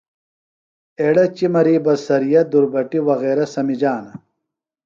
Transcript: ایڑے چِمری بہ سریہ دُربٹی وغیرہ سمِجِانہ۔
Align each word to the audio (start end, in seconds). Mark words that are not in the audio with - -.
ایڑے 0.99 1.25
چِمری 1.35 1.75
بہ 1.83 1.93
سریہ 2.05 2.41
دُربٹی 2.51 2.99
وغیرہ 3.09 3.45
سمِجِانہ۔ 3.53 4.13